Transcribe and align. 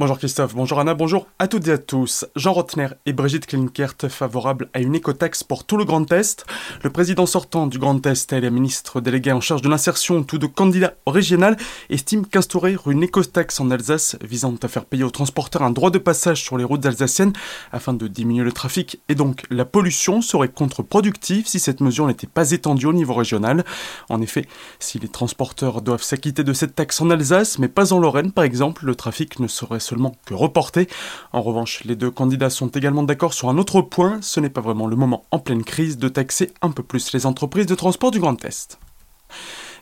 Bonjour 0.00 0.16
Christophe, 0.16 0.54
bonjour 0.54 0.80
Anna, 0.80 0.94
bonjour 0.94 1.26
à 1.38 1.46
toutes 1.46 1.68
et 1.68 1.72
à 1.72 1.76
tous. 1.76 2.24
Jean 2.34 2.54
Rotner 2.54 2.88
et 3.04 3.12
Brigitte 3.12 3.44
Klinkert 3.44 3.96
favorables 4.08 4.70
à 4.72 4.80
une 4.80 4.94
écotaxe 4.94 5.44
pour 5.44 5.64
tout 5.64 5.76
le 5.76 5.84
Grand 5.84 6.10
Est. 6.10 6.46
Le 6.82 6.88
président 6.88 7.26
sortant 7.26 7.66
du 7.66 7.78
Grand 7.78 8.06
Est 8.06 8.32
et 8.32 8.40
la 8.40 8.48
ministre 8.48 9.02
déléguée 9.02 9.32
en 9.32 9.42
charge 9.42 9.60
de 9.60 9.68
l'insertion, 9.68 10.22
tous 10.22 10.38
deux 10.38 10.48
candidats 10.48 10.94
original, 11.04 11.58
estiment 11.90 12.22
qu'instaurer 12.22 12.76
une 12.86 13.02
écotaxe 13.02 13.60
en 13.60 13.70
Alsace 13.70 14.16
visant 14.24 14.54
à 14.62 14.68
faire 14.68 14.86
payer 14.86 15.04
aux 15.04 15.10
transporteurs 15.10 15.60
un 15.60 15.70
droit 15.70 15.90
de 15.90 15.98
passage 15.98 16.42
sur 16.42 16.56
les 16.56 16.64
routes 16.64 16.86
alsaciennes 16.86 17.34
afin 17.70 17.92
de 17.92 18.08
diminuer 18.08 18.44
le 18.44 18.52
trafic 18.52 19.02
et 19.10 19.14
donc 19.14 19.42
la 19.50 19.66
pollution 19.66 20.22
serait 20.22 20.48
contre-productive 20.48 21.46
si 21.46 21.60
cette 21.60 21.82
mesure 21.82 22.06
n'était 22.06 22.26
pas 22.26 22.52
étendue 22.52 22.86
au 22.86 22.94
niveau 22.94 23.12
régional. 23.12 23.66
En 24.08 24.22
effet, 24.22 24.46
si 24.78 24.98
les 24.98 25.08
transporteurs 25.08 25.82
doivent 25.82 26.02
s'acquitter 26.02 26.42
de 26.42 26.54
cette 26.54 26.74
taxe 26.74 27.02
en 27.02 27.10
Alsace 27.10 27.58
mais 27.58 27.68
pas 27.68 27.92
en 27.92 27.98
Lorraine 27.98 28.32
par 28.32 28.44
exemple, 28.44 28.86
le 28.86 28.94
trafic 28.94 29.40
ne 29.40 29.46
serait 29.46 29.78
seulement 29.90 30.14
que 30.24 30.34
reporté. 30.34 30.88
En 31.32 31.42
revanche, 31.42 31.82
les 31.84 31.96
deux 31.96 32.10
candidats 32.10 32.50
sont 32.50 32.68
également 32.68 33.02
d'accord 33.02 33.34
sur 33.34 33.48
un 33.48 33.58
autre 33.58 33.82
point, 33.82 34.18
ce 34.22 34.40
n'est 34.40 34.50
pas 34.50 34.60
vraiment 34.60 34.86
le 34.86 34.96
moment 34.96 35.24
en 35.30 35.38
pleine 35.38 35.64
crise 35.64 35.98
de 35.98 36.08
taxer 36.08 36.52
un 36.62 36.70
peu 36.70 36.82
plus 36.82 37.12
les 37.12 37.26
entreprises 37.26 37.66
de 37.66 37.74
transport 37.74 38.10
du 38.10 38.20
Grand 38.20 38.44
Est. 38.44 38.78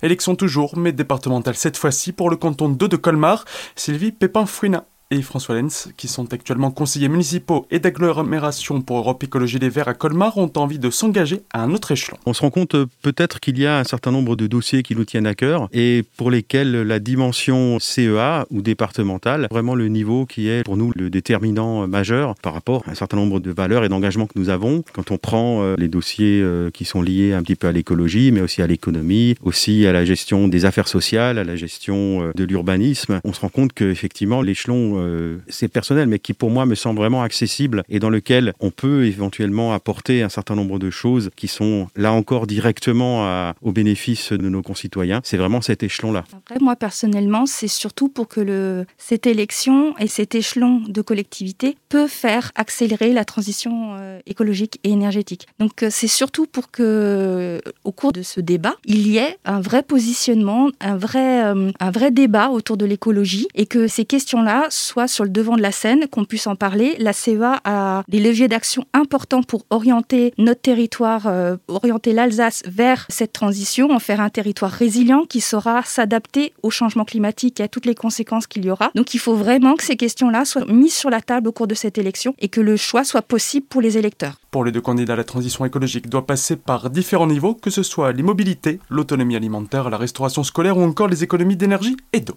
Élection 0.02 0.36
toujours, 0.36 0.78
mais 0.78 0.92
départementale 0.92 1.56
cette 1.56 1.76
fois-ci 1.76 2.12
pour 2.12 2.30
le 2.30 2.36
canton 2.36 2.68
2 2.68 2.88
de 2.88 2.96
Colmar. 2.96 3.44
Sylvie 3.76 4.12
Pépin-Fouina 4.12 4.84
et 5.10 5.22
François 5.22 5.54
Lenz, 5.54 5.88
qui 5.96 6.06
sont 6.06 6.34
actuellement 6.34 6.70
conseillers 6.70 7.08
municipaux 7.08 7.66
et 7.70 7.78
d'agglomération 7.78 8.82
pour 8.82 8.98
Europe 8.98 9.22
Écologie 9.22 9.58
Les 9.58 9.70
Verts 9.70 9.88
à 9.88 9.94
Colmar, 9.94 10.36
ont 10.36 10.52
envie 10.56 10.78
de 10.78 10.90
s'engager 10.90 11.40
à 11.52 11.62
un 11.62 11.72
autre 11.72 11.92
échelon. 11.92 12.18
On 12.26 12.34
se 12.34 12.42
rend 12.42 12.50
compte 12.50 12.74
euh, 12.74 12.86
peut-être 13.00 13.40
qu'il 13.40 13.58
y 13.58 13.66
a 13.66 13.78
un 13.78 13.84
certain 13.84 14.10
nombre 14.10 14.36
de 14.36 14.46
dossiers 14.46 14.82
qui 14.82 14.94
nous 14.94 15.06
tiennent 15.06 15.26
à 15.26 15.34
cœur 15.34 15.68
et 15.72 16.04
pour 16.18 16.30
lesquels 16.30 16.82
la 16.82 16.98
dimension 16.98 17.78
CEA 17.78 18.46
ou 18.50 18.60
départementale, 18.60 19.48
vraiment 19.50 19.74
le 19.74 19.88
niveau 19.88 20.26
qui 20.26 20.48
est 20.48 20.62
pour 20.64 20.76
nous 20.76 20.92
le 20.94 21.08
déterminant 21.08 21.88
majeur 21.88 22.34
par 22.34 22.52
rapport 22.52 22.84
à 22.86 22.90
un 22.90 22.94
certain 22.94 23.16
nombre 23.16 23.40
de 23.40 23.50
valeurs 23.50 23.84
et 23.84 23.88
d'engagements 23.88 24.26
que 24.26 24.38
nous 24.38 24.50
avons. 24.50 24.84
Quand 24.92 25.10
on 25.10 25.16
prend 25.16 25.62
euh, 25.62 25.74
les 25.78 25.88
dossiers 25.88 26.42
euh, 26.42 26.70
qui 26.70 26.84
sont 26.84 27.00
liés 27.00 27.32
un 27.32 27.42
petit 27.42 27.56
peu 27.56 27.66
à 27.66 27.72
l'écologie, 27.72 28.30
mais 28.30 28.42
aussi 28.42 28.60
à 28.60 28.66
l'économie, 28.66 29.36
aussi 29.42 29.86
à 29.86 29.92
la 29.92 30.04
gestion 30.04 30.48
des 30.48 30.66
affaires 30.66 30.88
sociales, 30.88 31.38
à 31.38 31.44
la 31.44 31.56
gestion 31.56 32.30
de 32.34 32.44
l'urbanisme, 32.44 33.20
on 33.24 33.32
se 33.32 33.40
rend 33.40 33.48
compte 33.48 33.72
qu'effectivement 33.72 34.42
l'échelon 34.42 34.97
euh, 34.98 35.38
c'est 35.48 35.68
personnel, 35.68 36.08
mais 36.08 36.18
qui 36.18 36.34
pour 36.34 36.50
moi 36.50 36.66
me 36.66 36.74
semble 36.74 36.98
vraiment 36.98 37.22
accessible 37.22 37.82
et 37.88 37.98
dans 37.98 38.10
lequel 38.10 38.52
on 38.60 38.70
peut 38.70 39.06
éventuellement 39.06 39.72
apporter 39.72 40.22
un 40.22 40.28
certain 40.28 40.54
nombre 40.54 40.78
de 40.78 40.90
choses 40.90 41.30
qui 41.36 41.48
sont 41.48 41.88
là 41.96 42.12
encore 42.12 42.46
directement 42.46 43.52
au 43.62 43.72
bénéfice 43.72 44.32
de 44.32 44.48
nos 44.48 44.62
concitoyens. 44.62 45.20
C'est 45.24 45.36
vraiment 45.36 45.60
cet 45.60 45.82
échelon-là. 45.82 46.24
Moi 46.60 46.76
personnellement, 46.76 47.46
c'est 47.46 47.68
surtout 47.68 48.08
pour 48.08 48.28
que 48.28 48.84
cette 48.96 49.26
élection 49.26 49.96
et 49.98 50.06
cet 50.06 50.34
échelon 50.34 50.82
de 50.86 51.02
collectivité 51.02 51.76
peut 51.88 52.06
faire 52.06 52.52
accélérer 52.54 53.12
la 53.12 53.24
transition 53.24 53.96
euh, 53.98 54.20
écologique 54.26 54.78
et 54.84 54.90
énergétique. 54.90 55.46
Donc 55.58 55.82
euh, 55.82 55.88
c'est 55.90 56.08
surtout 56.08 56.46
pour 56.46 56.70
que, 56.70 57.60
au 57.84 57.92
cours 57.92 58.12
de 58.12 58.22
ce 58.22 58.40
débat, 58.40 58.74
il 58.84 59.06
y 59.08 59.18
ait 59.18 59.38
un 59.44 59.60
vrai 59.60 59.82
positionnement, 59.82 60.70
un 60.80 60.96
vrai, 60.96 61.40
un 61.40 61.90
vrai 61.90 62.10
débat 62.10 62.50
autour 62.50 62.76
de 62.76 62.84
l'écologie 62.84 63.48
et 63.54 63.66
que 63.66 63.88
ces 63.88 64.04
questions-là 64.04 64.66
soit 64.88 65.06
sur 65.06 65.24
le 65.24 65.30
devant 65.30 65.56
de 65.56 65.62
la 65.62 65.72
scène, 65.72 66.08
qu'on 66.08 66.24
puisse 66.24 66.46
en 66.46 66.56
parler. 66.56 66.96
La 66.98 67.12
CEA 67.12 67.60
a 67.64 68.02
des 68.08 68.20
leviers 68.20 68.48
d'action 68.48 68.84
importants 68.94 69.42
pour 69.42 69.66
orienter 69.70 70.32
notre 70.38 70.62
territoire, 70.62 71.26
euh, 71.26 71.56
orienter 71.68 72.12
l'Alsace 72.12 72.62
vers 72.66 73.06
cette 73.08 73.32
transition, 73.32 73.90
en 73.90 73.98
faire 73.98 74.20
un 74.20 74.30
territoire 74.30 74.70
résilient 74.70 75.24
qui 75.28 75.40
saura 75.40 75.82
s'adapter 75.84 76.54
au 76.62 76.70
changement 76.70 77.04
climatique 77.04 77.60
et 77.60 77.64
à 77.64 77.68
toutes 77.68 77.86
les 77.86 77.94
conséquences 77.94 78.46
qu'il 78.46 78.64
y 78.64 78.70
aura. 78.70 78.90
Donc 78.94 79.14
il 79.14 79.18
faut 79.18 79.34
vraiment 79.34 79.76
que 79.76 79.84
ces 79.84 79.96
questions-là 79.96 80.44
soient 80.44 80.64
mises 80.66 80.94
sur 80.94 81.10
la 81.10 81.20
table 81.20 81.48
au 81.48 81.52
cours 81.52 81.66
de 81.66 81.74
cette 81.74 81.98
élection 81.98 82.34
et 82.38 82.48
que 82.48 82.60
le 82.60 82.76
choix 82.76 83.04
soit 83.04 83.22
possible 83.22 83.66
pour 83.68 83.80
les 83.80 83.98
électeurs. 83.98 84.36
Pour 84.50 84.64
les 84.64 84.72
deux 84.72 84.80
candidats, 84.80 85.16
la 85.16 85.24
transition 85.24 85.64
écologique 85.66 86.08
doit 86.08 86.26
passer 86.26 86.56
par 86.56 86.88
différents 86.88 87.26
niveaux, 87.26 87.54
que 87.54 87.70
ce 87.70 87.82
soit 87.82 88.12
l'immobilité, 88.12 88.80
l'autonomie 88.88 89.36
alimentaire, 89.36 89.90
la 89.90 89.98
restauration 89.98 90.42
scolaire 90.42 90.78
ou 90.78 90.82
encore 90.82 91.08
les 91.08 91.22
économies 91.22 91.56
d'énergie 91.56 91.96
et 92.14 92.20
d'eau. 92.20 92.36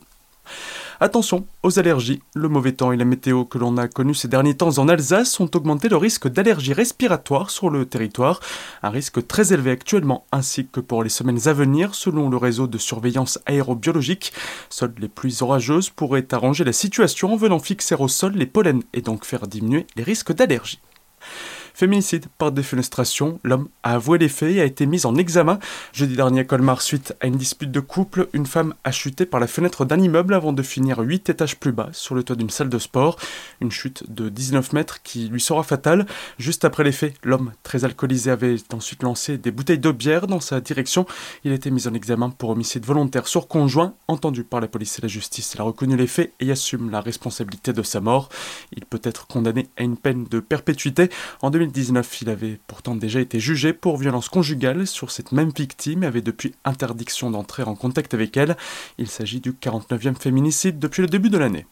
Attention 1.03 1.47
aux 1.63 1.79
allergies. 1.79 2.21
Le 2.35 2.47
mauvais 2.47 2.73
temps 2.73 2.91
et 2.91 2.95
la 2.95 3.05
météo 3.05 3.43
que 3.43 3.57
l'on 3.57 3.75
a 3.77 3.87
connu 3.87 4.13
ces 4.13 4.27
derniers 4.27 4.55
temps 4.55 4.77
en 4.77 4.87
Alsace 4.87 5.39
ont 5.39 5.49
augmenté 5.55 5.89
le 5.89 5.97
risque 5.97 6.27
d'allergies 6.27 6.73
respiratoires 6.73 7.49
sur 7.49 7.71
le 7.71 7.87
territoire. 7.87 8.39
Un 8.83 8.91
risque 8.91 9.25
très 9.25 9.51
élevé 9.51 9.71
actuellement, 9.71 10.27
ainsi 10.31 10.67
que 10.71 10.79
pour 10.79 11.01
les 11.01 11.09
semaines 11.09 11.47
à 11.47 11.53
venir, 11.53 11.95
selon 11.95 12.29
le 12.29 12.37
réseau 12.37 12.67
de 12.67 12.77
surveillance 12.77 13.39
aérobiologique. 13.47 14.31
Seules 14.69 14.93
les 14.99 15.07
pluies 15.07 15.41
orageuses 15.41 15.89
pourraient 15.89 16.27
arranger 16.35 16.63
la 16.63 16.71
situation 16.71 17.33
en 17.33 17.35
venant 17.35 17.57
fixer 17.57 17.95
au 17.95 18.07
sol 18.07 18.33
les 18.33 18.45
pollens 18.45 18.83
et 18.93 19.01
donc 19.01 19.25
faire 19.25 19.47
diminuer 19.47 19.87
les 19.95 20.03
risques 20.03 20.33
d'allergie. 20.33 20.81
Féminicide 21.73 22.25
par 22.37 22.51
défenestration, 22.51 23.39
l'homme 23.43 23.69
a 23.83 23.93
avoué 23.93 24.17
les 24.17 24.29
faits 24.29 24.55
et 24.55 24.61
a 24.61 24.65
été 24.65 24.85
mis 24.85 25.05
en 25.05 25.15
examen. 25.15 25.59
Jeudi 25.93 26.15
dernier 26.15 26.41
à 26.41 26.43
Colmar, 26.43 26.81
suite 26.81 27.15
à 27.21 27.27
une 27.27 27.35
dispute 27.35 27.71
de 27.71 27.79
couple, 27.79 28.27
une 28.33 28.45
femme 28.45 28.73
a 28.83 28.91
chuté 28.91 29.25
par 29.25 29.39
la 29.39 29.47
fenêtre 29.47 29.85
d'un 29.85 29.99
immeuble 29.99 30.33
avant 30.33 30.53
de 30.53 30.63
finir 30.63 30.99
8 30.99 31.29
étages 31.29 31.57
plus 31.57 31.71
bas 31.71 31.89
sur 31.93 32.15
le 32.15 32.23
toit 32.23 32.35
d'une 32.35 32.49
salle 32.49 32.69
de 32.69 32.79
sport. 32.79 33.17
Une 33.61 33.71
chute 33.71 34.11
de 34.11 34.29
19 34.29 34.73
mètres 34.73 35.01
qui 35.01 35.27
lui 35.27 35.41
sera 35.41 35.63
fatale. 35.63 36.05
Juste 36.37 36.65
après 36.65 36.83
les 36.83 36.91
faits, 36.91 37.15
l'homme 37.23 37.51
très 37.63 37.85
alcoolisé 37.85 38.31
avait 38.31 38.55
ensuite 38.73 39.03
lancé 39.03 39.37
des 39.37 39.51
bouteilles 39.51 39.79
de 39.79 39.91
bière 39.91 40.27
dans 40.27 40.39
sa 40.39 40.61
direction. 40.61 41.05
Il 41.43 41.51
a 41.51 41.55
été 41.55 41.71
mis 41.71 41.87
en 41.87 41.93
examen 41.93 42.29
pour 42.29 42.49
homicide 42.49 42.85
volontaire 42.85 43.27
sur 43.27 43.47
conjoint. 43.47 43.93
Entendu 44.07 44.43
par 44.43 44.61
la 44.61 44.67
police 44.67 44.99
et 44.99 45.01
la 45.01 45.07
justice, 45.07 45.53
il 45.55 45.61
a 45.61 45.63
reconnu 45.63 45.95
les 45.95 46.07
faits 46.07 46.33
et 46.39 46.51
assume 46.51 46.89
la 46.89 47.01
responsabilité 47.01 47.73
de 47.73 47.83
sa 47.83 48.01
mort. 48.01 48.29
Il 48.75 48.85
peut 48.85 49.01
être 49.03 49.27
condamné 49.27 49.67
à 49.77 49.83
une 49.83 49.97
peine 49.97 50.25
de 50.25 50.39
perpétuité. 50.39 51.09
2019, 51.61 52.21
il 52.23 52.29
avait 52.29 52.59
pourtant 52.65 52.95
déjà 52.95 53.19
été 53.19 53.39
jugé 53.39 53.71
pour 53.71 53.97
violence 53.97 54.29
conjugale 54.29 54.87
sur 54.87 55.11
cette 55.11 55.31
même 55.31 55.51
victime 55.55 56.03
et 56.03 56.07
avait 56.07 56.23
depuis 56.23 56.55
interdiction 56.65 57.29
d'entrer 57.29 57.61
en 57.61 57.75
contact 57.75 58.15
avec 58.15 58.35
elle. 58.35 58.57
Il 58.97 59.07
s'agit 59.07 59.41
du 59.41 59.51
49e 59.51 60.15
féminicide 60.15 60.79
depuis 60.79 61.03
le 61.03 61.07
début 61.07 61.29
de 61.29 61.37
l'année. 61.37 61.67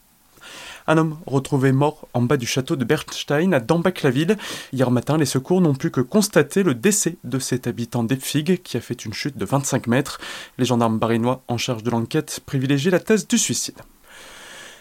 Un 0.85 0.99
homme 0.99 1.17
retrouvé 1.25 1.71
mort 1.71 2.07
en 2.13 2.21
bas 2.21 2.37
du 2.37 2.45
château 2.45 2.75
de 2.75 2.85
Bernstein 2.85 3.51
à 3.51 3.59
Dambach-la-Ville. 3.59 4.37
Hier 4.73 4.91
matin, 4.91 5.17
les 5.17 5.25
secours 5.25 5.59
n'ont 5.59 5.73
pu 5.73 5.89
que 5.89 6.01
constater 6.01 6.61
le 6.61 6.75
décès 6.75 7.17
de 7.23 7.39
cet 7.39 7.65
habitant 7.65 8.03
d'Epfig 8.03 8.61
qui 8.61 8.77
a 8.77 8.81
fait 8.81 9.05
une 9.05 9.13
chute 9.13 9.37
de 9.37 9.45
25 9.45 9.87
mètres. 9.87 10.19
Les 10.59 10.65
gendarmes 10.65 10.99
barinois 10.99 11.41
en 11.47 11.57
charge 11.57 11.81
de 11.81 11.89
l'enquête 11.89 12.41
privilégient 12.45 12.91
la 12.91 12.99
thèse 12.99 13.27
du 13.27 13.39
suicide. 13.39 13.79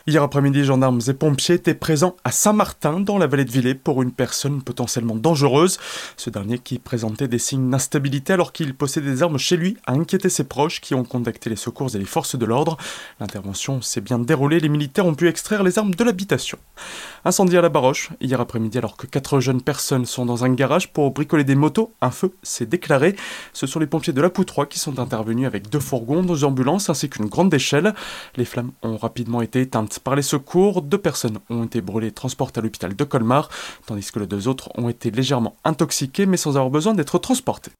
Hier 0.08 0.22
après-midi, 0.22 0.64
gendarmes 0.64 1.02
et 1.06 1.12
pompiers 1.12 1.56
étaient 1.56 1.74
présents 1.74 2.16
à 2.24 2.32
Saint-Martin, 2.32 3.00
dans 3.00 3.18
la 3.18 3.26
vallée 3.26 3.44
de 3.44 3.50
Villers, 3.50 3.74
pour 3.74 4.00
une 4.00 4.10
personne 4.10 4.62
potentiellement 4.62 5.16
dangereuse. 5.16 5.78
Ce 6.16 6.30
dernier, 6.30 6.58
qui 6.58 6.78
présentait 6.78 7.28
des 7.28 7.38
signes 7.38 7.68
d'instabilité 7.68 8.32
alors 8.32 8.54
qu'il 8.54 8.74
possédait 8.74 9.10
des 9.10 9.22
armes 9.22 9.36
chez 9.36 9.58
lui, 9.58 9.76
a 9.84 9.92
inquiété 9.92 10.30
ses 10.30 10.44
proches 10.44 10.80
qui 10.80 10.94
ont 10.94 11.04
contacté 11.04 11.50
les 11.50 11.56
secours 11.56 11.94
et 11.94 11.98
les 11.98 12.06
forces 12.06 12.38
de 12.38 12.46
l'ordre. 12.46 12.78
L'intervention 13.20 13.82
s'est 13.82 14.00
bien 14.00 14.18
déroulée, 14.18 14.60
les 14.60 14.70
militaires 14.70 15.04
ont 15.04 15.14
pu 15.14 15.28
extraire 15.28 15.62
les 15.62 15.78
armes 15.78 15.94
de 15.94 16.04
l'habitation. 16.04 16.56
Incendie 17.26 17.58
à 17.58 17.60
la 17.60 17.68
Baroche, 17.68 18.08
hier 18.22 18.40
après-midi, 18.40 18.78
alors 18.78 18.96
que 18.96 19.06
quatre 19.06 19.40
jeunes 19.40 19.60
personnes 19.60 20.06
sont 20.06 20.24
dans 20.24 20.42
un 20.42 20.54
garage 20.54 20.90
pour 20.90 21.10
bricoler 21.10 21.44
des 21.44 21.54
motos, 21.54 21.92
un 22.00 22.12
feu 22.12 22.32
s'est 22.42 22.64
déclaré. 22.64 23.14
Ce 23.52 23.66
sont 23.66 23.78
les 23.78 23.86
pompiers 23.86 24.14
de 24.14 24.22
la 24.22 24.30
Poutroie 24.30 24.64
qui 24.64 24.78
sont 24.78 25.00
intervenus 25.00 25.46
avec 25.46 25.68
deux 25.68 25.80
fourgons, 25.80 26.22
deux 26.22 26.44
ambulances 26.44 26.88
ainsi 26.88 27.10
qu'une 27.10 27.26
grande 27.26 27.52
échelle. 27.52 27.94
Les 28.36 28.46
flammes 28.46 28.70
ont 28.82 28.96
rapidement 28.96 29.42
été 29.42 29.60
éteintes 29.60 29.97
par 30.00 30.16
les 30.16 30.22
secours. 30.22 30.82
Deux 30.82 30.98
personnes 30.98 31.38
ont 31.50 31.64
été 31.64 31.80
brûlées 31.80 32.08
et 32.08 32.12
transportées 32.12 32.60
à 32.60 32.62
l'hôpital 32.62 32.94
de 32.94 33.04
Colmar, 33.04 33.48
tandis 33.86 34.10
que 34.10 34.20
les 34.20 34.26
deux 34.26 34.48
autres 34.48 34.70
ont 34.76 34.88
été 34.88 35.10
légèrement 35.10 35.56
intoxiqués 35.64 36.26
mais 36.26 36.36
sans 36.36 36.56
avoir 36.56 36.70
besoin 36.70 36.94
d'être 36.94 37.18
transportés. 37.18 37.72